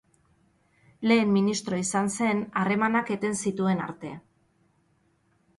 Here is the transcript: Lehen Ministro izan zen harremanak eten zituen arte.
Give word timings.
Lehen 1.11 1.35
Ministro 1.35 1.79
izan 1.83 2.09
zen 2.15 2.41
harremanak 2.63 3.13
eten 3.17 3.39
zituen 3.47 3.85
arte. 3.89 4.15